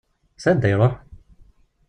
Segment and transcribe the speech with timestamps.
[0.39, 0.93] S anda iruḥ?